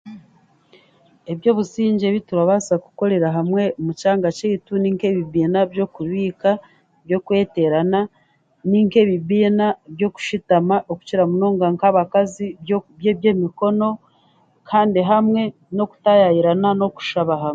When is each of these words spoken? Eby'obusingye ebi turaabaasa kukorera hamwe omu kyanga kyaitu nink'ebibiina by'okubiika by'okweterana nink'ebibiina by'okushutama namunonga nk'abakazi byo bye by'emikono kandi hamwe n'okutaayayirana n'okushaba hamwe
Eby'obusingye 1.31 2.05
ebi 2.07 2.19
turaabaasa 2.27 2.73
kukorera 2.85 3.27
hamwe 3.37 3.63
omu 3.79 3.91
kyanga 3.99 4.29
kyaitu 4.37 4.73
nink'ebibiina 4.81 5.59
by'okubiika 5.71 6.51
by'okweterana 7.05 7.99
nink'ebibiina 8.69 9.65
by'okushutama 9.95 10.75
namunonga 11.17 11.65
nk'abakazi 11.73 12.45
byo 12.63 12.77
bye 12.97 13.11
by'emikono 13.19 13.89
kandi 14.69 14.99
hamwe 15.11 15.41
n'okutaayayirana 15.75 16.69
n'okushaba 16.77 17.33
hamwe 17.41 17.49